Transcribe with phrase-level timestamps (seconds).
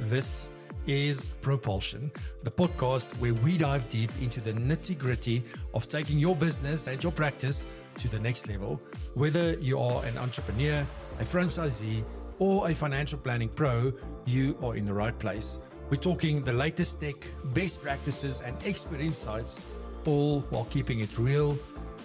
[0.00, 0.48] This
[0.86, 2.10] is Propulsion,
[2.42, 5.44] the podcast where we dive deep into the nitty gritty
[5.74, 7.66] of taking your business and your practice
[7.98, 8.80] to the next level.
[9.14, 10.86] Whether you are an entrepreneur,
[11.18, 12.02] a franchisee,
[12.38, 13.92] or a financial planning pro,
[14.24, 15.60] you are in the right place.
[15.90, 17.16] We're talking the latest tech,
[17.52, 19.60] best practices, and expert insights,
[20.06, 21.58] all while keeping it real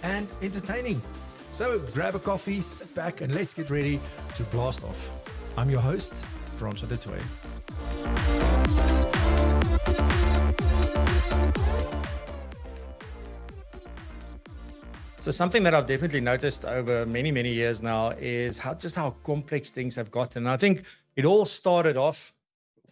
[0.04, 1.02] and entertaining.
[1.50, 4.02] So grab a coffee, sit back, and let's get ready
[4.36, 5.12] to blast off.
[5.58, 6.14] I'm your host,
[6.58, 6.98] Francois du
[15.26, 19.10] So something that I've definitely noticed over many, many years now is how just how
[19.24, 20.44] complex things have gotten.
[20.44, 20.84] And I think
[21.16, 22.36] it all started off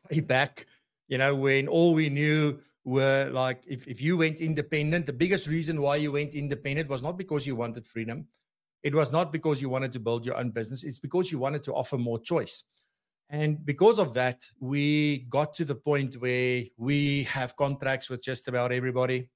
[0.09, 0.65] way back,
[1.07, 5.47] you know, when all we knew were like if, if you went independent, the biggest
[5.47, 8.25] reason why you went independent was not because you wanted freedom.
[8.81, 10.83] It was not because you wanted to build your own business.
[10.83, 12.63] It's because you wanted to offer more choice.
[13.29, 18.47] And because of that, we got to the point where we have contracts with just
[18.47, 19.29] about everybody.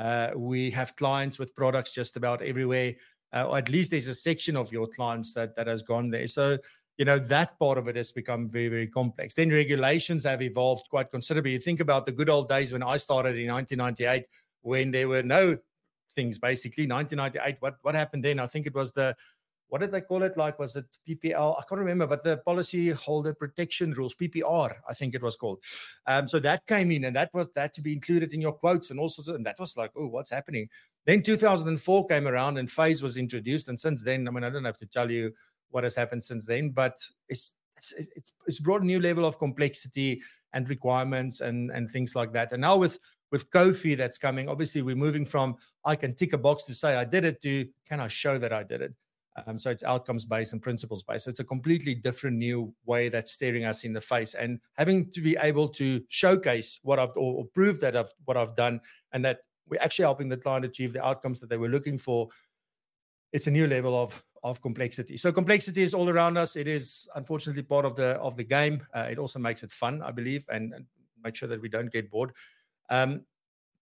[0.00, 2.94] Uh, we have clients with products just about everywhere,
[3.34, 6.26] uh, or at least there's a section of your clients that that has gone there.
[6.26, 6.56] So
[6.96, 9.34] you know that part of it has become very very complex.
[9.34, 11.52] Then regulations have evolved quite considerably.
[11.52, 14.26] You think about the good old days when I started in 1998,
[14.62, 15.58] when there were no
[16.14, 19.14] things basically 1998 what what happened then i think it was the
[19.70, 20.36] what did they call it?
[20.36, 21.58] Like, was it PPL?
[21.58, 25.62] I can't remember, but the policy holder protection rules, PPR, I think it was called.
[26.06, 28.90] Um, so that came in, and that was that to be included in your quotes
[28.90, 30.68] and all sorts of, and that was like, oh, what's happening?
[31.06, 34.64] Then 2004 came around, and FAIS was introduced, and since then, I mean, I don't
[34.64, 35.32] have to tell you
[35.70, 36.96] what has happened since then, but
[37.28, 40.20] it's it's it's, it's brought a new level of complexity
[40.52, 42.52] and requirements and and things like that.
[42.52, 42.98] And now with
[43.30, 46.96] with COFI that's coming, obviously we're moving from I can tick a box to say
[46.96, 48.94] I did it to can I show that I did it.
[49.46, 51.24] Um, so it's outcomes based and principles based.
[51.24, 55.10] So it's a completely different new way that's staring us in the face and having
[55.10, 58.80] to be able to showcase what I've or, or prove that I've what I've done
[59.12, 62.28] and that we're actually helping the client achieve the outcomes that they were looking for.
[63.32, 65.16] It's a new level of of complexity.
[65.16, 66.56] So complexity is all around us.
[66.56, 68.86] It is unfortunately part of the of the game.
[68.92, 70.86] Uh, it also makes it fun, I believe, and, and,
[71.22, 72.32] make sure that we don't get bored.
[72.88, 73.26] Um,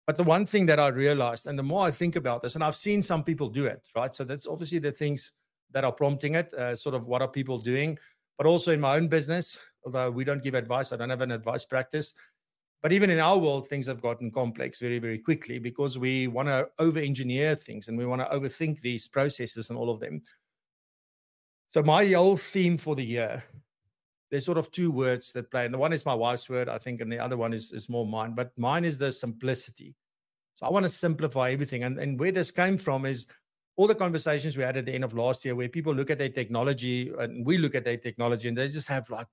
[0.05, 2.65] but the one thing that I realized, and the more I think about this, and
[2.65, 4.13] I've seen some people do it, right?
[4.13, 5.33] So that's obviously the things
[5.73, 7.99] that are prompting it, uh, sort of what are people doing,
[8.39, 11.33] but also in my own business, although we don't give advice, I don't have an
[11.33, 12.13] advice practice.
[12.83, 16.49] But even in our world, things have gotten complex very, very quickly because we want
[16.49, 20.23] to over engineer things and we want to overthink these processes and all of them.
[21.69, 23.45] So, my whole theme for the year
[24.31, 25.65] there's sort of two words that play.
[25.65, 27.89] And the one is my wife's word, I think, and the other one is, is
[27.89, 28.35] more mine.
[28.35, 29.95] But mine is the simplicity.
[30.55, 31.83] So I want to simplify everything.
[31.83, 33.27] And, and where this came from is
[33.81, 36.19] all the conversations we had at the end of last year where people look at
[36.19, 39.27] their technology and we look at their technology and they just have like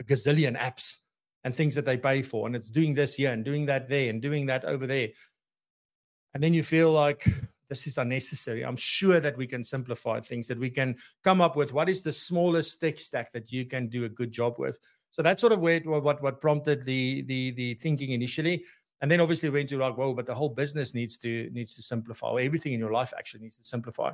[0.00, 0.96] a gazillion apps
[1.44, 2.46] and things that they pay for.
[2.46, 5.08] And it's doing this here and doing that there and doing that over there.
[6.32, 7.22] And then you feel like
[7.68, 8.64] this is unnecessary.
[8.64, 12.00] I'm sure that we can simplify things, that we can come up with what is
[12.00, 14.78] the smallest tech stack that you can do a good job with.
[15.10, 18.64] So that's sort of where what what prompted the the the thinking initially.
[19.02, 21.82] And then obviously went to like, whoa, but the whole business needs to needs to
[21.82, 22.28] simplify.
[22.28, 24.12] Or everything in your life actually needs to simplify.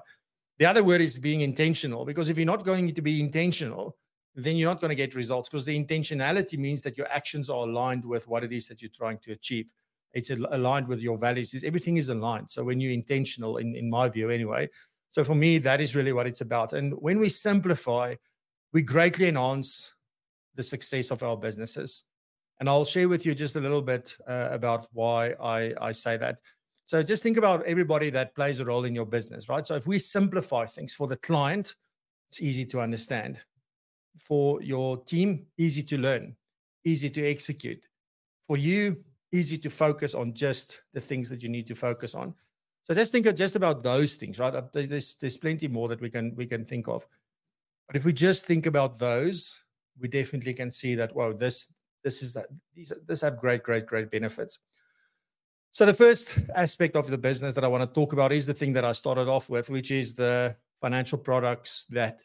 [0.59, 3.97] The other word is being intentional, because if you're not going to be intentional,
[4.35, 7.69] then you're not going to get results because the intentionality means that your actions are
[7.69, 9.73] aligned with what it is that you're trying to achieve.
[10.13, 11.55] It's aligned with your values.
[11.65, 12.51] Everything is aligned.
[12.51, 14.69] So when you're intentional in, in my view anyway.
[15.11, 16.73] So for me that is really what it's about.
[16.73, 18.15] And when we simplify
[18.73, 19.95] we greatly enhance
[20.55, 22.05] the success of our businesses
[22.61, 26.17] and i'll share with you just a little bit uh, about why I, I say
[26.17, 26.41] that.
[26.85, 29.67] So just think about everybody that plays a role in your business right?
[29.67, 31.75] So if we simplify things for the client
[32.31, 33.41] it's easy to understand.
[34.19, 36.37] For your team easy to learn
[36.85, 37.87] easy to execute.
[38.47, 42.35] For you easy to focus on just the things that you need to focus on.
[42.85, 44.55] So just think of just about those things, right?
[44.73, 47.07] There's there's plenty more that we can we can think of,
[47.87, 49.55] but if we just think about those,
[50.01, 51.69] we definitely can see that wow, this
[52.05, 54.59] this is that these this have great great great benefits.
[55.71, 58.55] So the first aspect of the business that I want to talk about is the
[58.55, 62.21] thing that I started off with, which is the financial products that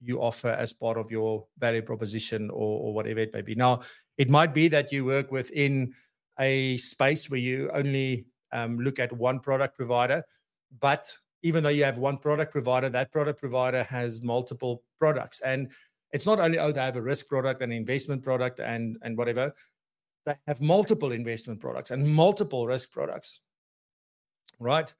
[0.00, 3.54] you offer as part of your value proposition or, or whatever it may be.
[3.54, 3.82] Now,
[4.18, 5.92] it might be that you work within
[6.38, 10.22] a space where you only um, look at one product provider.
[10.80, 15.40] But even though you have one product provider, that product provider has multiple products.
[15.40, 15.70] And
[16.12, 19.54] it's not only, oh, they have a risk product, an investment product, and, and whatever.
[20.24, 23.40] They have multiple investment products and multiple risk products,
[24.58, 24.92] right?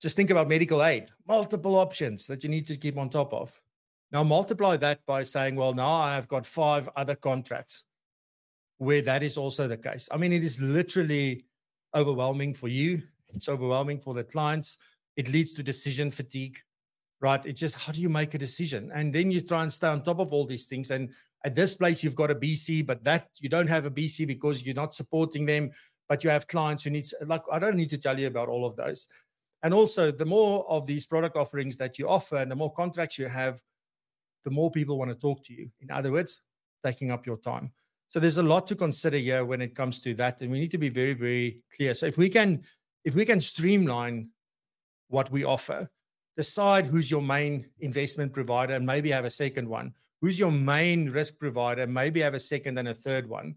[0.00, 3.60] Just think about medical aid, multiple options that you need to keep on top of.
[4.12, 7.84] Now, multiply that by saying, well, now I have got five other contracts
[8.78, 10.08] where that is also the case.
[10.10, 11.44] I mean, it is literally
[11.94, 13.02] overwhelming for you.
[13.28, 14.78] It's overwhelming for the clients.
[15.16, 16.58] It leads to decision fatigue,
[17.20, 17.44] right?
[17.46, 18.90] It's just how do you make a decision?
[18.94, 20.90] And then you try and stay on top of all these things.
[20.90, 21.10] And
[21.44, 24.64] at this place, you've got a BC, but that you don't have a BC because
[24.64, 25.70] you're not supporting them,
[26.08, 28.64] but you have clients who need, like, I don't need to tell you about all
[28.64, 29.06] of those.
[29.62, 33.18] And also, the more of these product offerings that you offer and the more contracts
[33.18, 33.60] you have,
[34.44, 35.70] the more people want to talk to you.
[35.80, 36.42] In other words,
[36.84, 37.72] taking up your time.
[38.08, 40.70] So there's a lot to consider here when it comes to that, and we need
[40.70, 41.94] to be very, very clear.
[41.94, 42.62] So if we can,
[43.04, 44.30] if we can streamline
[45.08, 45.90] what we offer,
[46.36, 49.94] decide who's your main investment provider, and maybe have a second one.
[50.20, 51.86] Who's your main risk provider?
[51.86, 53.56] Maybe have a second and a third one.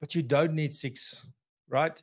[0.00, 1.26] But you don't need six,
[1.68, 2.00] right?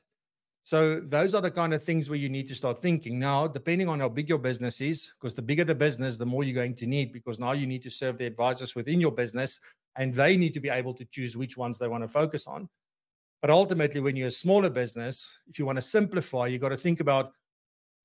[0.61, 3.17] So those are the kind of things where you need to start thinking.
[3.17, 6.43] Now, depending on how big your business is, because the bigger the business, the more
[6.43, 9.59] you're going to need, because now you need to serve the advisors within your business
[9.95, 12.69] and they need to be able to choose which ones they want to focus on.
[13.41, 16.77] But ultimately, when you're a smaller business, if you want to simplify, you've got to
[16.77, 17.31] think about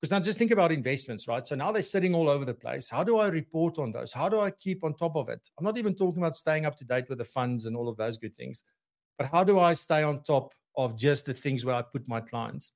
[0.01, 1.45] because now just think about investments, right?
[1.47, 2.89] So now they're sitting all over the place.
[2.89, 4.11] How do I report on those?
[4.11, 5.49] How do I keep on top of it?
[5.57, 7.97] I'm not even talking about staying up to date with the funds and all of
[7.97, 8.63] those good things,
[9.17, 12.19] but how do I stay on top of just the things where I put my
[12.19, 12.71] clients.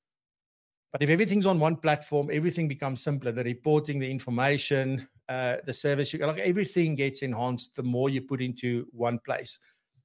[0.92, 3.32] But if everything's on one platform, everything becomes simpler.
[3.32, 8.22] The reporting, the information, uh, the service, you, like everything gets enhanced the more you
[8.22, 9.60] put into one place.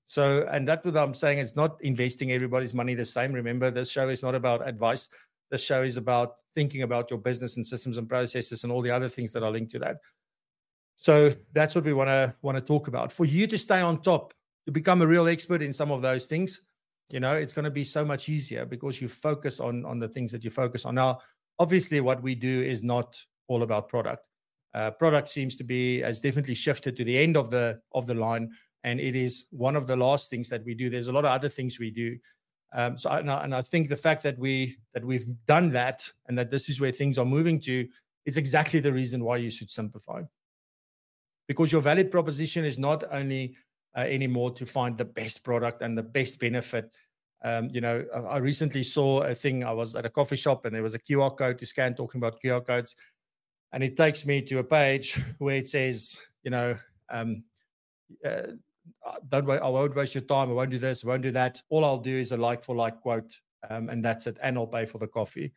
[0.04, 1.38] So, and that's what I'm saying.
[1.38, 3.32] It's not investing everybody's money the same.
[3.32, 5.08] Remember, this show is not about advice.
[5.54, 8.90] This show is about thinking about your business and systems and processes and all the
[8.90, 9.98] other things that are linked to that.
[10.96, 13.12] So that's what we want to want to talk about.
[13.12, 14.34] For you to stay on top,
[14.66, 16.62] to become a real expert in some of those things,
[17.10, 20.08] you know it's going to be so much easier because you focus on on the
[20.08, 21.20] things that you focus on now
[21.58, 23.16] obviously what we do is not
[23.48, 24.26] all about product
[24.74, 28.14] uh, product seems to be has definitely shifted to the end of the of the
[28.14, 28.50] line
[28.84, 31.30] and it is one of the last things that we do there's a lot of
[31.30, 32.16] other things we do
[32.74, 36.10] um, so and, I, and I think the fact that we that we've done that
[36.26, 37.88] and that this is where things are moving to
[38.26, 40.22] is exactly the reason why you should simplify
[41.46, 43.54] because your valid proposition is not only
[43.96, 46.90] uh, anymore to find the best product and the best benefit.
[47.42, 49.64] Um, you know, I, recently saw a thing.
[49.64, 52.18] I was at a coffee shop and there was a QR code to scan talking
[52.18, 52.96] about QR codes.
[53.70, 56.78] And it takes me to a page where it says, you know,
[57.10, 57.44] um,
[58.24, 58.52] uh,
[59.28, 60.50] don't wait, I won't waste your time.
[60.50, 61.04] I won't do this.
[61.04, 61.60] I won't do that.
[61.68, 63.32] All I'll do is a like for like quote,
[63.68, 64.38] um, and that's it.
[64.42, 65.52] And I'll pay for the coffee.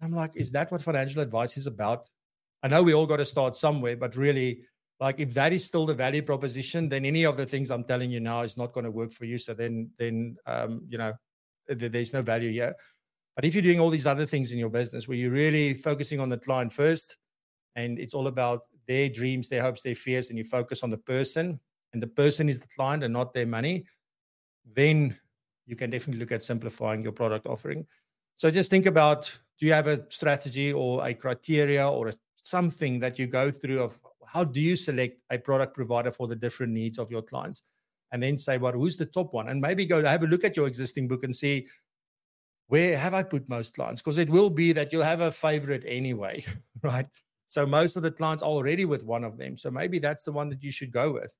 [0.00, 2.08] I'm like, is that what financial advice is about?
[2.62, 4.62] I know we all got to start somewhere, but really,
[5.00, 8.10] like if that is still the value proposition then any of the things i'm telling
[8.10, 11.12] you now is not going to work for you so then then um, you know
[11.68, 12.74] there's no value here
[13.34, 16.20] but if you're doing all these other things in your business where you're really focusing
[16.20, 17.16] on the client first
[17.74, 20.98] and it's all about their dreams their hopes their fears and you focus on the
[20.98, 21.60] person
[21.92, 23.84] and the person is the client and not their money
[24.74, 25.16] then
[25.66, 27.86] you can definitely look at simplifying your product offering
[28.34, 33.00] so just think about do you have a strategy or a criteria or a, something
[33.00, 36.72] that you go through of how do you select a product provider for the different
[36.72, 37.62] needs of your clients?
[38.12, 39.48] And then say, well, who's the top one?
[39.48, 41.66] And maybe go have a look at your existing book and see
[42.68, 44.02] where have I put most clients?
[44.02, 46.44] Because it will be that you'll have a favorite anyway,
[46.82, 47.06] right?
[47.46, 49.56] So most of the clients are already with one of them.
[49.56, 51.36] So maybe that's the one that you should go with.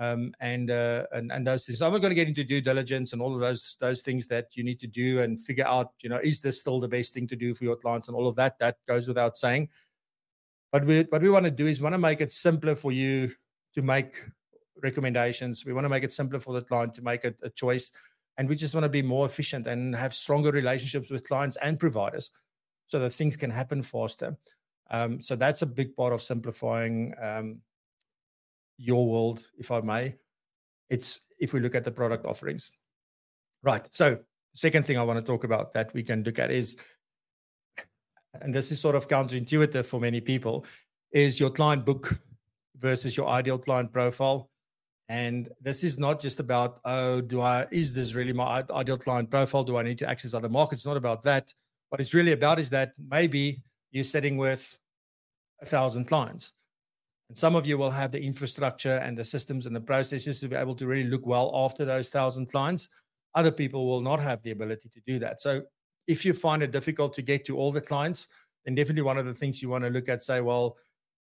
[0.00, 1.80] Um, and, uh, and and those things.
[1.80, 4.28] So I'm not going to get into due diligence and all of those those things
[4.28, 5.90] that you need to do and figure out.
[6.02, 8.28] You know, is this still the best thing to do for your clients and all
[8.28, 8.60] of that?
[8.60, 9.70] That goes without saying.
[10.70, 13.32] But we, what we want to do is want to make it simpler for you
[13.74, 14.12] to make
[14.82, 15.64] recommendations.
[15.64, 17.90] We want to make it simpler for the client to make a, a choice.
[18.36, 21.78] And we just want to be more efficient and have stronger relationships with clients and
[21.78, 22.30] providers
[22.86, 24.36] so that things can happen faster.
[24.90, 27.60] Um, so that's a big part of simplifying um,
[28.78, 30.14] your world, if I may.
[30.88, 32.70] It's if we look at the product offerings.
[33.62, 33.86] Right.
[33.92, 34.18] So,
[34.54, 36.76] second thing I want to talk about that we can look at is
[38.34, 40.64] and this is sort of counterintuitive for many people,
[41.12, 42.20] is your client book
[42.76, 44.50] versus your ideal client profile.
[45.08, 49.30] And this is not just about, oh, do I, is this really my ideal client
[49.30, 49.64] profile?
[49.64, 50.80] Do I need to access other markets?
[50.80, 51.52] It's not about that.
[51.88, 54.78] What it's really about is that maybe you're sitting with
[55.62, 56.52] a thousand clients.
[57.28, 60.48] And some of you will have the infrastructure and the systems and the processes to
[60.48, 62.88] be able to really look well after those thousand clients.
[63.34, 65.40] Other people will not have the ability to do that.
[65.40, 65.62] So
[66.06, 68.28] if you find it difficult to get to all the clients,
[68.64, 70.76] then definitely one of the things you want to look at, say, well,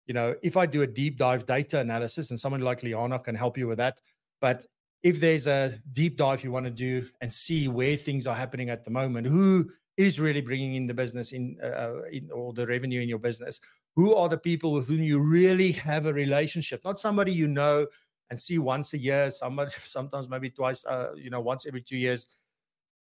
[0.07, 3.35] you know, if I do a deep dive data analysis and someone like Liana can
[3.35, 4.01] help you with that.
[4.41, 4.67] But
[5.03, 8.69] if there's a deep dive you want to do and see where things are happening
[8.69, 12.53] at the moment, who is really bringing in the business in, uh, uh in or
[12.53, 13.61] the revenue in your business?
[13.97, 16.85] Who are the people with whom you really have a relationship?
[16.85, 17.87] Not somebody you know
[18.31, 21.97] and see once a year, somebody, sometimes maybe twice, uh, you know, once every two
[21.97, 22.29] years.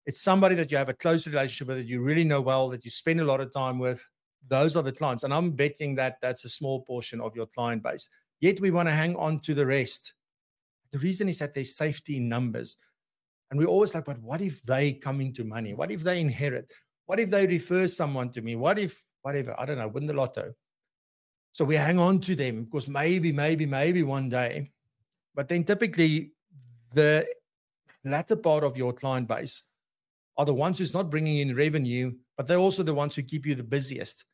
[0.06, 2.84] It's somebody that you have a close relationship with, that you really know well, that
[2.84, 4.08] you spend a lot of time with.
[4.48, 5.24] Those are the clients.
[5.24, 8.10] And I'm betting that that's a small portion of your client base.
[8.42, 10.14] Yet we want to hang on to the rest.
[10.92, 12.76] The reason is that there's safety in numbers.
[13.50, 15.74] And we're always like, but what if they come into money?
[15.74, 16.74] What if they inherit?
[17.06, 18.56] What if they refer someone to me?
[18.56, 20.54] What if, whatever, I don't know, win the lotto?
[21.54, 24.72] So we hang on to them because maybe, maybe, maybe one day.
[25.36, 26.32] But then typically
[26.94, 27.28] the
[28.04, 29.64] latter part of your client base
[30.36, 33.46] are the ones who's not bringing in revenue, but they're also the ones who keep
[33.46, 34.26] you the busiest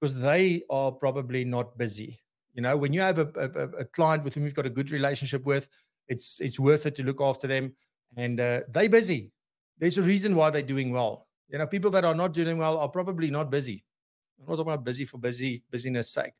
[0.00, 2.18] because they are probably not busy.
[2.54, 4.90] You know, when you have a, a, a client with whom you've got a good
[4.90, 5.68] relationship with,
[6.08, 7.74] it's it's worth it to look after them,
[8.16, 9.32] and uh, they're busy.
[9.78, 11.26] There's a reason why they're doing well.
[11.48, 13.84] You know, people that are not doing well are probably not busy.
[14.38, 16.34] I'm not talking about busy for busy busyness sake.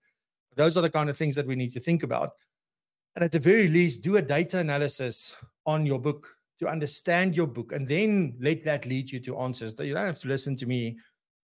[0.57, 2.31] Those are the kind of things that we need to think about.
[3.15, 7.47] And at the very least, do a data analysis on your book to understand your
[7.47, 9.79] book and then let that lead you to answers.
[9.79, 10.97] You don't have to listen to me.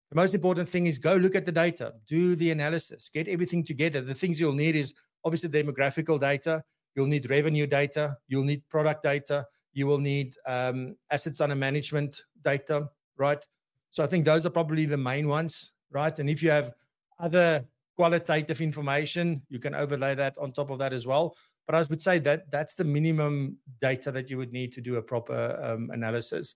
[0.09, 3.63] The most important thing is go look at the data, do the analysis, get everything
[3.63, 4.01] together.
[4.01, 4.93] The things you'll need is
[5.25, 6.63] obviously demographical data,
[6.95, 12.21] you'll need revenue data, you'll need product data, you will need um, assets under management
[12.43, 13.45] data, right?
[13.91, 16.17] So I think those are probably the main ones, right?
[16.19, 16.73] And if you have
[17.19, 17.65] other
[17.97, 21.35] qualitative information, you can overlay that on top of that as well.
[21.65, 24.95] But I would say that that's the minimum data that you would need to do
[24.95, 26.55] a proper um, analysis.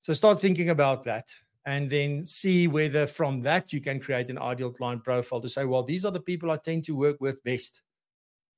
[0.00, 1.28] So start thinking about that
[1.64, 5.64] and then see whether from that you can create an ideal client profile to say,
[5.64, 7.82] well, these are the people I tend to work with best.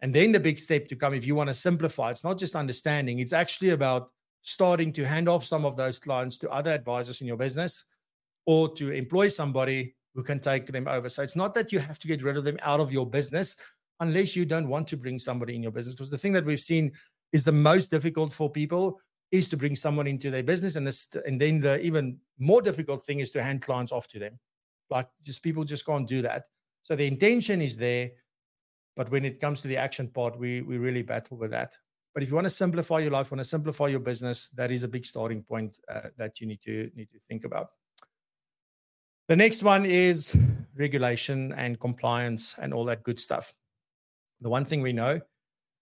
[0.01, 2.57] And then the big step to come, if you want to simplify, it's not just
[2.57, 7.21] understanding, it's actually about starting to hand off some of those clients to other advisors
[7.21, 7.85] in your business
[8.47, 11.09] or to employ somebody who can take them over.
[11.09, 13.57] So it's not that you have to get rid of them out of your business
[14.01, 15.95] unless you don't want to bring somebody in your business.
[15.95, 16.93] Because the thing that we've seen
[17.33, 19.01] is the most difficult for people
[19.33, 23.05] is to bring someone into their business, and this, and then the even more difficult
[23.05, 24.39] thing is to hand clients off to them.
[24.91, 26.45] Like just people just can't do that.
[26.83, 28.11] So the intention is there,
[28.95, 31.77] but when it comes to the action part, we we really battle with that.
[32.13, 34.85] But if you want to simplify your life, want to simplify your business, that is
[34.85, 37.71] a big starting point uh, that you need to need to think about.
[39.29, 40.37] The next one is
[40.77, 43.55] regulation and compliance and all that good stuff.
[44.43, 45.21] The one thing we know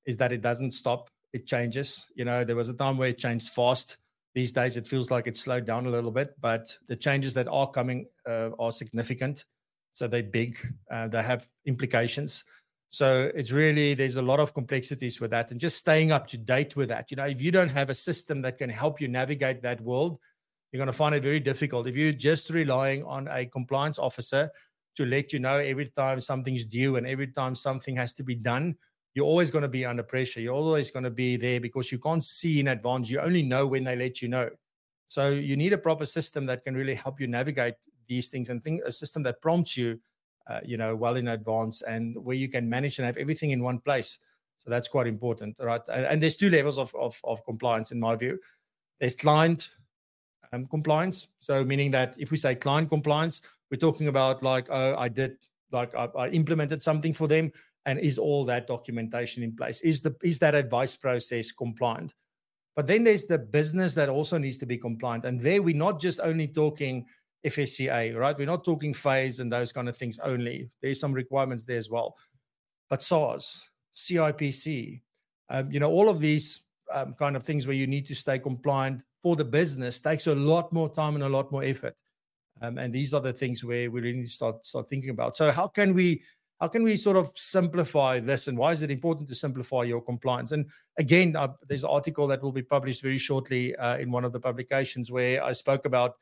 [0.07, 2.09] is that it doesn't stop, it changes.
[2.15, 3.97] You know, there was a time where it changed fast.
[4.35, 7.49] These days, it feels like it's slowed down a little bit, but the changes that
[7.49, 9.45] are coming uh, are significant.
[9.91, 10.57] So they're big,
[10.91, 12.45] uh, they have implications.
[12.89, 16.39] So it's really, there's a lot of complexities with that and just staying up to
[16.39, 17.11] date with that.
[17.11, 20.19] You know, if you don't have a system that can help you navigate that world,
[20.73, 21.87] you're going to find it very difficult.
[21.87, 24.51] If you're just relying on a compliance officer
[24.97, 28.35] to let you know every time something's due and every time something has to be
[28.35, 28.77] done,
[29.15, 30.41] you're always going to be under pressure.
[30.41, 33.11] You're always going to be there because you can't see in advance.
[33.11, 34.49] You only know when they let you know.
[35.05, 37.75] So you need a proper system that can really help you navigate
[38.09, 40.01] these things and think a system that prompts you,
[40.47, 43.63] uh, you know, well in advance and where you can manage and have everything in
[43.63, 44.19] one place.
[44.57, 45.83] So that's quite important, right?
[45.93, 48.39] And, and there's two levels of, of, of compliance in my view.
[49.01, 49.73] There's client
[50.53, 51.29] um, compliance.
[51.39, 53.41] So meaning that if we say client compliance,
[53.71, 55.37] we're talking about like, oh, I did
[55.71, 57.51] like I, I, implemented something for them,
[57.87, 59.81] and is all that documentation in place?
[59.81, 62.13] Is the is that advice process compliant?
[62.77, 66.01] But then there's the business that also needs to be compliant, and there we're not
[66.01, 67.07] just only talking
[67.47, 68.37] FSCA, right?
[68.37, 70.69] We're not talking FAIS and those kind of things only.
[70.81, 72.17] There's some requirements there as well.
[72.89, 75.01] But SARS, CIPC,
[75.49, 78.39] um, you know, all of these um, kind of things where you need to stay
[78.39, 81.95] compliant for the business takes a lot more time and a lot more effort.
[82.61, 85.37] Um, and these are the things where we really need to start start thinking about.
[85.37, 86.23] So how can we
[86.63, 90.01] how can we sort of simplify this and why is it important to simplify your
[90.01, 94.13] compliance and again uh, there's an article that will be published very shortly uh, in
[94.13, 96.15] one of the publications where i spoke about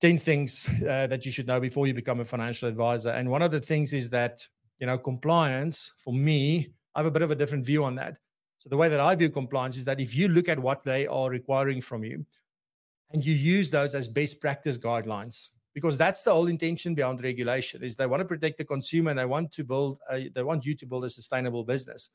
[0.00, 3.42] 10 things uh, that you should know before you become a financial advisor and one
[3.42, 4.44] of the things is that
[4.80, 8.18] you know compliance for me i have a bit of a different view on that
[8.66, 11.06] so the way that I view compliance is that if you look at what they
[11.06, 12.26] are requiring from you
[13.12, 17.84] and you use those as best practice guidelines, because that's the whole intention behind regulation
[17.84, 20.66] is they want to protect the consumer and they want to build a, they want
[20.66, 22.10] you to build a sustainable business.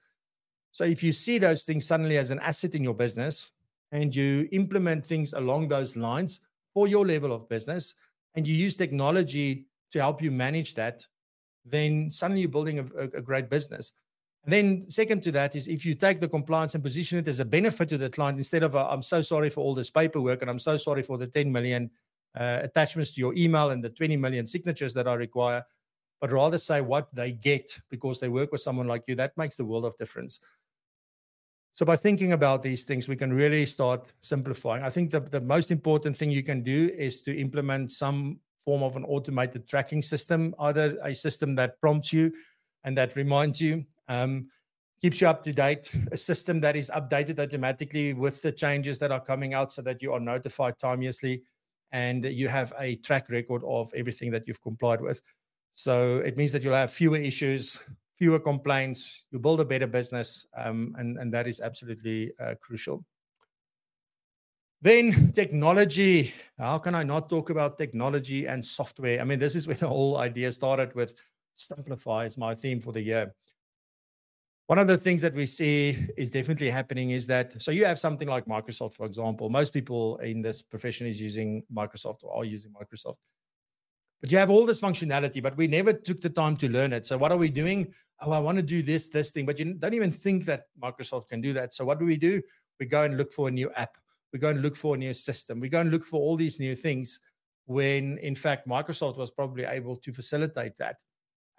[0.72, 3.52] So if you see those things suddenly as an asset in your business
[3.94, 6.42] and you implement things along those lines
[6.74, 7.96] for your level of business
[8.36, 11.08] and you use technology to help you manage that,
[11.64, 12.84] then suddenly you're building a,
[13.18, 13.94] a great business.
[14.44, 17.40] And then, second to that is if you take the compliance and position it as
[17.40, 20.42] a benefit to the client instead of, i am so sorry for all this paperwork
[20.42, 21.92] and I'm so sorry for the 10 million
[22.36, 25.64] uh, attachments to your email and the 20 million signatures that I require,
[26.20, 29.56] but rather say what they get because they work with someone like you, that makes
[29.56, 30.40] the world of difference.
[31.72, 34.84] So by thinking about these things, we can really start simplifying.
[34.84, 38.84] I think the, the most important thing you can do is to implement some form
[38.84, 42.32] of an automated tracking system, either a system that prompts you
[42.84, 44.48] and that reminds you, um,
[45.02, 49.12] keeps you up to date, a system that is updated automatically with the changes that
[49.12, 51.42] are coming out so that you are notified timeously
[51.92, 55.22] and you have a track record of everything that you've complied with.
[55.72, 57.80] So it means that you'll have fewer issues,
[58.18, 63.06] fewer complaints, you build a better business, um, and, and that is absolutely uh, crucial.
[64.82, 66.34] Then technology.
[66.58, 69.22] How can I not talk about technology and software?
[69.22, 71.16] I mean, this is where the whole idea started with
[71.54, 73.34] simplify is my theme for the year.
[74.68, 78.00] One of the things that we see is definitely happening is that so you have
[78.00, 79.50] something like Microsoft, for example.
[79.50, 83.18] Most people in this profession is using Microsoft or are using Microsoft.
[84.22, 87.06] But you have all this functionality, but we never took the time to learn it.
[87.06, 87.92] So what are we doing?
[88.22, 91.28] Oh, I want to do this, this thing, but you don't even think that Microsoft
[91.28, 91.74] can do that.
[91.74, 92.42] So what do we do?
[92.80, 93.98] We go and look for a new app.
[94.32, 95.60] We go and look for a new system.
[95.60, 97.20] We go and look for all these new things
[97.66, 100.98] when in fact Microsoft was probably able to facilitate that.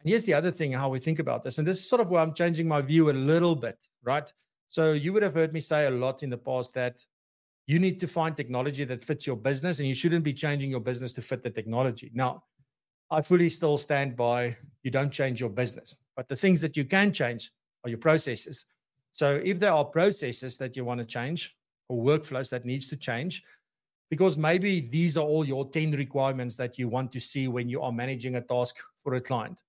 [0.02, 1.58] And here's the other thing how we think about this.
[1.58, 4.32] And this is sort of where I'm changing my view a little bit, right?
[4.68, 6.98] So you would have heard me say a lot in the past that
[7.66, 10.80] you need to find technology that fits your business and you shouldn't be changing your
[10.80, 12.10] business to fit the technology.
[12.12, 12.44] Now,
[13.10, 16.84] I fully still stand by you don't change your business, but the things that you
[16.84, 17.52] can change
[17.84, 18.64] are your processes.
[19.12, 21.54] So if there are processes that you want to change
[21.88, 23.42] or workflows that needs to change,
[24.10, 27.80] because maybe these are all your 10 requirements that you want to see when you
[27.82, 29.60] are managing a task for a client.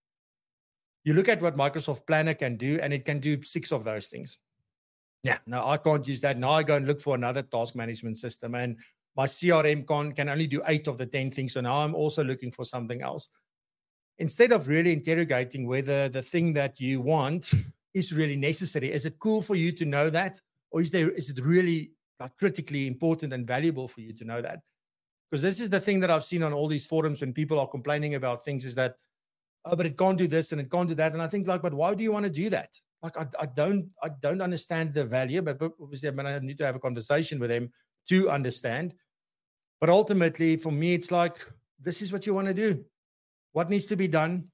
[1.03, 4.07] You look at what Microsoft Planner can do, and it can do six of those
[4.07, 4.37] things.
[5.23, 6.37] Yeah, no, I can't use that.
[6.37, 8.55] Now I go and look for another task management system.
[8.55, 8.77] And
[9.15, 11.53] my CRM can, can only do eight of the 10 things.
[11.53, 13.29] So now I'm also looking for something else.
[14.19, 17.51] Instead of really interrogating whether the thing that you want
[17.93, 20.39] is really necessary, is it cool for you to know that?
[20.71, 24.41] Or is there is it really like critically important and valuable for you to know
[24.41, 24.59] that?
[25.29, 27.67] Because this is the thing that I've seen on all these forums when people are
[27.67, 28.97] complaining about things is that,
[29.65, 31.13] oh, but it can't do this and it can't do that.
[31.13, 32.69] And I think like, but why do you want to do that?
[33.01, 36.57] Like I, I don't I don't understand the value, but obviously I, mean, I need
[36.59, 37.69] to have a conversation with them
[38.09, 38.93] to understand.
[39.79, 41.35] But ultimately, for me, it's like,
[41.79, 42.85] this is what you want to do.
[43.51, 44.47] What needs to be done?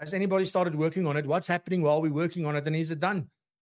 [0.00, 1.24] Has anybody started working on it?
[1.24, 2.66] What's happening while we're working on it?
[2.66, 3.28] And is it done?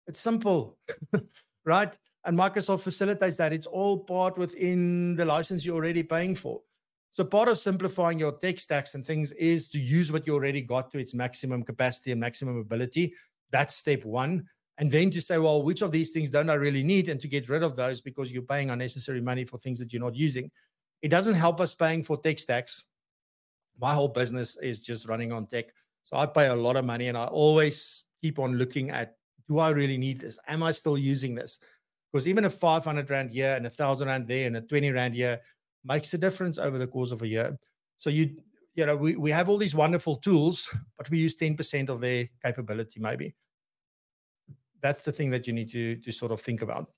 [0.06, 0.76] It's simple,
[1.64, 1.96] right?
[2.24, 3.54] And Microsoft facilitates that.
[3.54, 6.60] It's all part within the license you're already paying for.
[7.18, 10.60] So part of simplifying your tech stacks and things is to use what you already
[10.60, 13.12] got to its maximum capacity and maximum ability.
[13.50, 14.46] That's step one
[14.78, 17.26] and then to say, well, which of these things don't I really need, and to
[17.26, 20.48] get rid of those because you're paying unnecessary money for things that you're not using.
[21.02, 22.84] It doesn't help us paying for tech stacks.
[23.80, 25.72] My whole business is just running on tech.
[26.04, 29.16] So I pay a lot of money and I always keep on looking at
[29.48, 30.38] do I really need this?
[30.46, 31.58] Am I still using this?
[32.12, 35.16] Because even a 500 Rand year and a 1,000 Rand there and a 20 Rand
[35.16, 35.40] year
[35.88, 37.58] makes a difference over the course of a year.
[37.96, 38.36] So you,
[38.74, 42.28] you know, we, we have all these wonderful tools, but we use 10% of their
[42.44, 43.34] capability maybe.
[44.80, 46.92] That's the thing that you need to to sort of think about.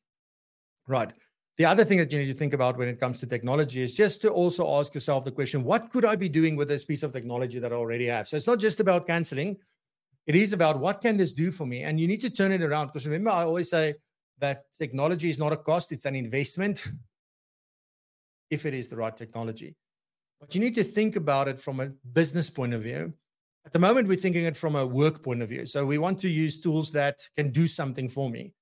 [0.87, 1.12] Right.
[1.57, 3.94] The other thing that you need to think about when it comes to technology is
[3.94, 7.03] just to also ask yourself the question what could i be doing with this piece
[7.03, 8.29] of technology that i already have?
[8.29, 9.57] So it's not just about canceling
[10.26, 11.83] it is about what can this do for me?
[11.83, 13.94] And you need to turn it around because remember i always say
[14.38, 16.87] that technology is not a cost it's an investment
[18.51, 19.75] if it is the right technology
[20.41, 23.13] but you need to think about it from a business point of view
[23.67, 25.67] at the moment, we're thinking it from a work point of view.
[25.67, 28.55] So we want to use tools that can do something for me.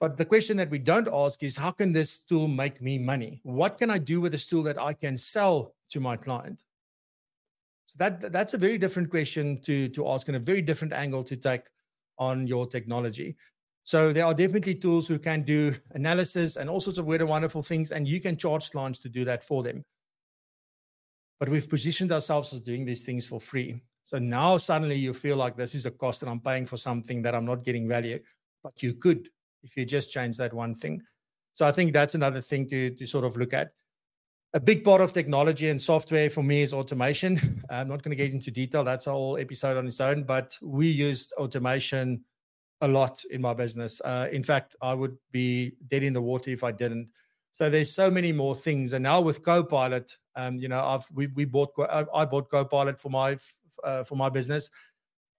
[0.00, 3.40] But the question that we don't ask is how can this tool make me money?
[3.42, 6.62] What can I do with this tool that I can sell to my client?
[7.86, 11.24] So that that's a very different question to, to ask and a very different angle
[11.24, 11.68] to take
[12.18, 13.36] on your technology.
[13.84, 17.30] So there are definitely tools who can do analysis and all sorts of weird and
[17.30, 19.84] wonderful things, and you can charge clients to do that for them.
[21.38, 23.82] But we've positioned ourselves as doing these things for free.
[24.02, 27.22] So now suddenly you feel like this is a cost and I'm paying for something
[27.22, 28.20] that I'm not getting value.
[28.62, 29.28] But you could
[29.62, 31.02] if you just change that one thing.
[31.52, 33.72] So I think that's another thing to, to sort of look at.
[34.52, 37.64] A big part of technology and software for me is automation.
[37.70, 38.84] I'm not going to get into detail.
[38.84, 42.24] That's a whole episode on its own, but we used automation
[42.84, 44.00] a lot in my business.
[44.04, 47.10] Uh, in fact, I would be dead in the water if I didn't.
[47.52, 48.92] So there's so many more things.
[48.92, 51.70] And now with Copilot, um, you know, I've we, we bought
[52.12, 53.36] I bought Copilot for my
[53.82, 54.70] uh, for my business.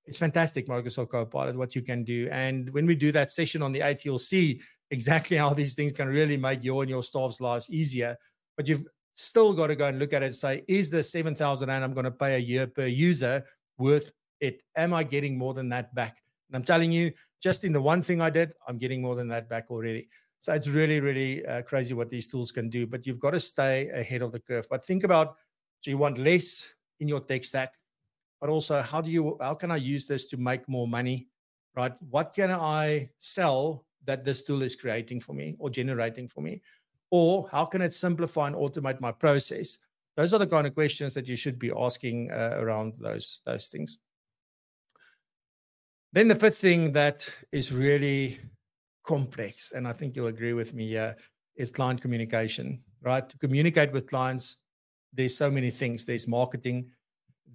[0.06, 2.30] It's fantastic, Microsoft Copilot, what you can do.
[2.32, 5.92] And when we do that session on the 8th, you'll see exactly how these things
[5.92, 8.16] can really make your and your staff's lives easier.
[8.56, 11.70] But you've still got to go and look at it and say, is the 7,000
[11.70, 13.44] and I'm going to pay a year per user
[13.78, 14.62] worth it?
[14.76, 16.18] Am I getting more than that back?
[16.50, 19.28] And I'm telling you, just in the one thing I did, I'm getting more than
[19.30, 20.10] that back already.
[20.40, 22.86] So it's really, really uh, crazy what these tools can do.
[22.86, 24.68] But you've got to stay ahead of the curve.
[24.70, 25.36] But think about
[25.80, 27.76] so you want less in your tech stack,
[28.40, 31.28] but also how do you how can I use this to make more money?
[31.76, 31.94] Right?
[32.10, 36.62] What can I sell that this tool is creating for me or generating for me?
[37.12, 39.78] Or how can it simplify and automate my process?
[40.16, 43.68] Those are the kind of questions that you should be asking uh, around those those
[43.68, 44.00] things.
[46.16, 48.40] Then the fifth thing that is really
[49.04, 51.18] complex, and I think you'll agree with me here,
[51.58, 52.82] is client communication.
[53.02, 53.28] Right?
[53.28, 54.64] To communicate with clients,
[55.14, 56.06] there's so many things.
[56.06, 56.90] There's marketing,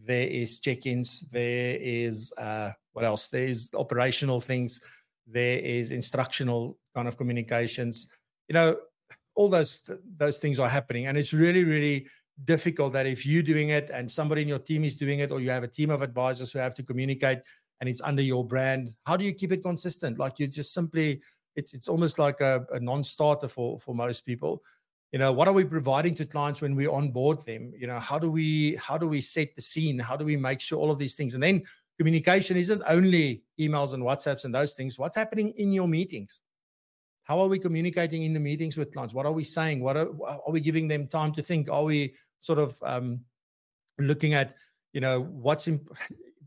[0.04, 3.28] there is check-ins, there is uh, what else?
[3.28, 4.80] There's operational things,
[5.26, 8.08] there is instructional kind of communications.
[8.46, 8.76] You know,
[9.34, 12.08] all those those things are happening, and it's really, really
[12.44, 15.40] difficult that if you're doing it and somebody in your team is doing it, or
[15.40, 17.38] you have a team of advisors who have to communicate
[17.80, 20.18] and it's under your brand, how do you keep it consistent?
[20.18, 21.20] Like you just simply,
[21.56, 24.62] it's it's almost like a, a non-starter for for most people.
[25.12, 27.72] You know, what are we providing to clients when we onboard them?
[27.76, 29.98] You know, how do we how do we set the scene?
[29.98, 31.34] How do we make sure all of these things?
[31.34, 31.64] And then
[31.98, 34.98] communication isn't only emails and WhatsApps and those things.
[34.98, 36.40] What's happening in your meetings?
[37.24, 39.14] How are we communicating in the meetings with clients?
[39.14, 39.80] What are we saying?
[39.80, 41.68] What are, are we giving them time to think?
[41.68, 43.20] Are we sort of um,
[43.98, 44.54] looking at,
[44.92, 45.86] you know, what's in,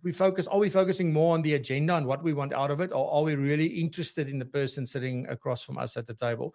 [0.03, 2.81] we focus, are we focusing more on the agenda and what we want out of
[2.81, 2.91] it?
[2.91, 6.53] Or are we really interested in the person sitting across from us at the table?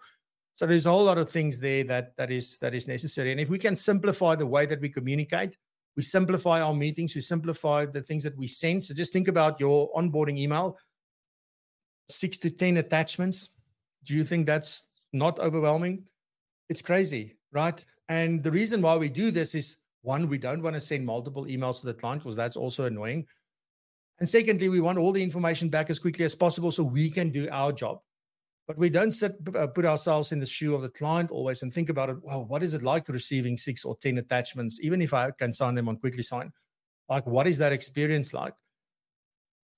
[0.53, 3.31] So there's a whole lot of things there that that is that is necessary.
[3.31, 5.57] And if we can simplify the way that we communicate,
[5.95, 8.83] we simplify our meetings, we simplify the things that we send.
[8.83, 10.77] So just think about your onboarding email,
[12.09, 13.49] six to 10 attachments.
[14.03, 16.03] Do you think that's not overwhelming?
[16.69, 17.83] It's crazy, right?
[18.09, 21.45] And the reason why we do this is one, we don't want to send multiple
[21.45, 23.27] emails to the client because that's also annoying.
[24.19, 27.29] And secondly, we want all the information back as quickly as possible so we can
[27.29, 27.99] do our job.
[28.67, 31.73] But we don't sit, uh, put ourselves in the shoe of the client always and
[31.73, 32.17] think about it.
[32.21, 35.73] Well, what is it like receiving six or 10 attachments, even if I can sign
[35.73, 36.51] them on Quickly Sign?
[37.09, 38.53] Like, what is that experience like?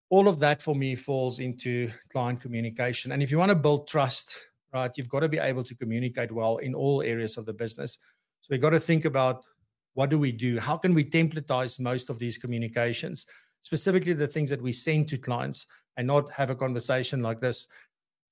[0.10, 3.14] All of that for me falls into client communication.
[3.14, 4.38] And if you want to build trust,
[4.74, 7.98] right, you've got to be able to communicate well in all areas of the business.
[8.42, 9.46] So we've got to think about
[9.94, 10.60] what do we do?
[10.60, 13.26] How can we templatize most of these communications,
[13.62, 17.68] specifically the things that we send to clients and not have a conversation like this?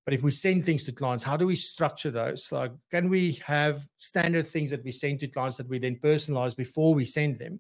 [0.06, 2.52] But if we send things to clients, how do we structure those?
[2.52, 6.58] Like, can we have standard things that we send to clients that we then personalize
[6.58, 7.60] before we send them?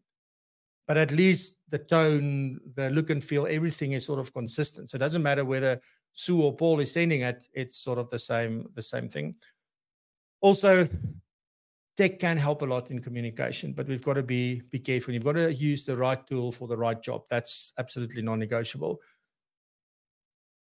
[0.88, 4.89] But at least the tone, the look and feel, everything is sort of consistent.
[4.89, 5.79] So it doesn't matter whether
[6.13, 9.36] Sue or Paul is sending it; it's sort of the same, the same thing.
[10.41, 10.89] Also,
[11.99, 15.13] tech can help a lot in communication, but we've got to be be careful.
[15.13, 17.23] You've got to use the right tool for the right job.
[17.29, 19.01] That's absolutely non-negotiable.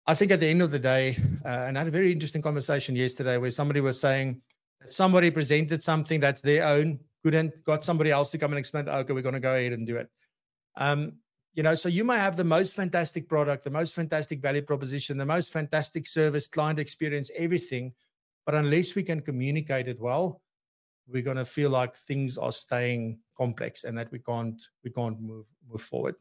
[0.07, 2.43] I think at the end of the day, uh, and I had a very interesting
[2.43, 4.43] conversation yesterday where somebody was saying
[4.81, 8.87] that somebody presented something that's their own, couldn't got somebody else to come and explain.
[8.87, 10.11] Okay, we're going to go ahead and do it.
[10.77, 11.15] Um,
[11.55, 15.17] you know, so you may have the most fantastic product, the most fantastic value proposition,
[15.17, 17.95] the most fantastic service, client experience, everything,
[18.45, 20.43] but unless we can communicate it well,
[21.07, 25.21] we're going to feel like things are staying complex and that we can't we can't
[25.21, 26.17] move move forward.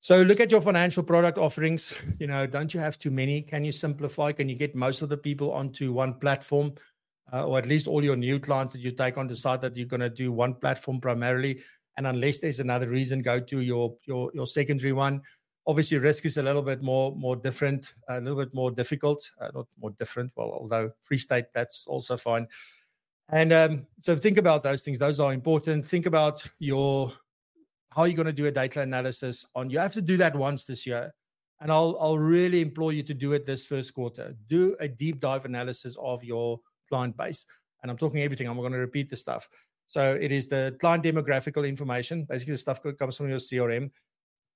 [0.00, 1.94] So look at your financial product offerings.
[2.18, 3.42] You know don't you have too many?
[3.42, 4.32] Can you simplify?
[4.32, 6.72] Can you get most of the people onto one platform
[7.32, 9.86] uh, or at least all your new clients that you take on decide that you're
[9.86, 11.60] going to do one platform primarily?
[11.98, 15.22] And unless there's another reason go to your your your secondary one
[15.66, 19.30] Obviously, risk is a little bit more more different, a little bit more difficult.
[19.40, 22.46] Uh, not more different, well, although free state that's also fine.
[23.28, 25.84] And um, so think about those things; those are important.
[25.84, 27.12] Think about your
[27.94, 29.70] how you're going to do a data analysis on.
[29.70, 31.12] You have to do that once this year,
[31.60, 34.36] and I'll I'll really implore you to do it this first quarter.
[34.46, 37.44] Do a deep dive analysis of your client base,
[37.82, 38.46] and I'm talking everything.
[38.48, 39.48] I'm going to repeat the stuff.
[39.86, 43.90] So it is the client demographical information, basically the stuff that comes from your CRM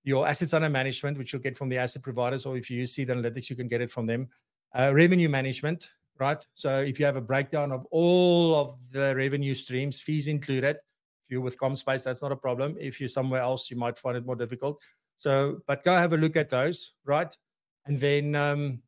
[0.04, 2.94] your assets under management, which you'll get from the asset providers, or if you use
[2.94, 4.28] Seed Analytics, you can get it from them.
[4.72, 6.44] Uh, revenue management, right?
[6.54, 11.30] So if you have a breakdown of all of the revenue streams, fees included, if
[11.30, 12.76] you're with CommSpace, that's not a problem.
[12.78, 14.80] If you're somewhere else, you might find it more difficult.
[15.16, 17.36] So, but go have a look at those, right?
[17.84, 18.82] And then um,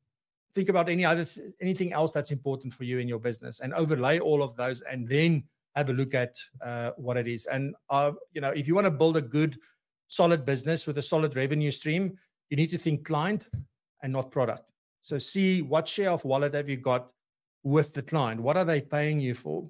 [0.55, 3.75] think about any other th- anything else that's important for you in your business, and
[3.75, 5.45] overlay all of those, and then
[5.75, 7.47] have a look at uh, what it is.
[7.47, 9.57] And uh, you know, if you want to build a good
[10.13, 12.19] solid business with a solid revenue stream,
[12.51, 13.49] you need to think client
[14.03, 14.71] and not product.
[15.01, 17.11] So see what share of wallet have you got
[17.63, 18.41] with the client?
[18.41, 19.65] What are they paying you for?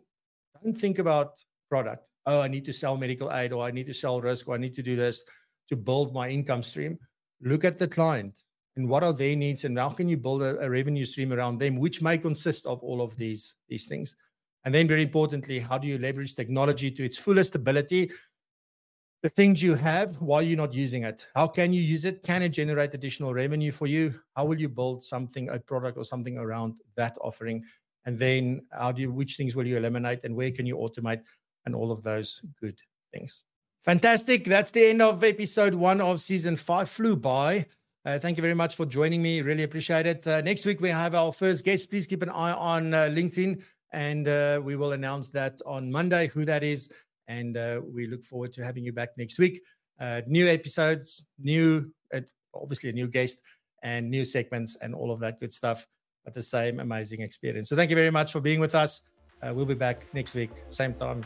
[0.63, 1.35] Don't think about
[1.71, 2.09] product.
[2.27, 4.59] Oh, I need to sell medical aid or I need to sell risk or I
[4.59, 5.23] need to do this
[5.69, 6.99] to build my income stream.
[7.41, 8.39] look at the client
[8.77, 11.59] and what are their needs and how can you build a, a revenue stream around
[11.59, 14.17] them, which may consist of all of these, these things.
[14.65, 18.11] And then, very importantly, how do you leverage technology to its fullest ability?
[19.23, 21.29] The things you have, why are not using it?
[21.37, 22.25] How can you use it?
[22.25, 24.15] Can it generate additional revenue for you?
[24.35, 27.63] How will you build something, a product or something around that offering?
[28.05, 31.23] And then, how do you, which things will you eliminate and where can you automate
[31.67, 32.81] and all of those good
[33.13, 33.45] things?
[33.83, 34.43] Fantastic.
[34.43, 36.91] That's the end of episode one of season five.
[36.91, 37.67] Flew by.
[38.05, 39.41] Uh, thank you very much for joining me.
[39.41, 40.27] Really appreciate it.
[40.27, 41.91] Uh, next week, we have our first guest.
[41.91, 46.27] Please keep an eye on uh, LinkedIn and uh, we will announce that on Monday
[46.27, 46.93] who that is.
[47.29, 49.61] And uh, we look forward to having you back next week.
[50.01, 51.93] Uh, new episodes, new,
[52.55, 53.43] obviously a new guest,
[53.83, 55.87] and new segments, and all of that good stuff.
[56.25, 57.69] But the same amazing experience.
[57.69, 59.03] So thank you very much for being with us.
[59.43, 61.23] we'll be back next week, same time,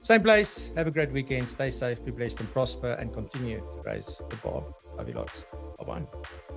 [0.00, 0.70] same place.
[0.76, 1.48] Have a great weekend.
[1.48, 4.62] Stay safe, be blessed, and prosper, and continue to raise the bar.
[4.96, 5.44] Love you lots.
[5.78, 6.55] Bye bye.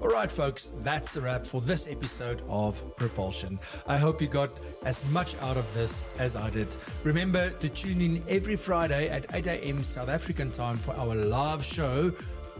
[0.00, 3.58] All right, folks, that's a wrap for this episode of Propulsion.
[3.88, 4.48] I hope you got
[4.84, 6.68] as much out of this as I did.
[7.02, 9.82] Remember to tune in every Friday at 8 a.m.
[9.82, 12.12] South African time for our live show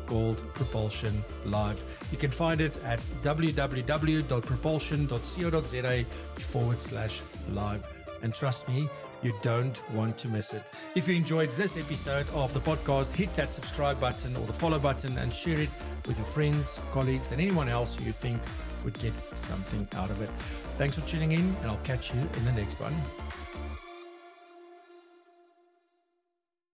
[0.06, 1.80] called Propulsion Live.
[2.10, 6.04] You can find it at www.propulsion.co.za
[6.40, 7.86] forward slash live.
[8.22, 8.88] And trust me,
[9.22, 10.62] you don't want to miss it.
[10.94, 14.78] If you enjoyed this episode of the podcast, hit that subscribe button or the follow
[14.78, 15.70] button and share it
[16.06, 18.40] with your friends, colleagues, and anyone else you think
[18.84, 20.30] would get something out of it.
[20.76, 22.94] Thanks for tuning in, and I'll catch you in the next one.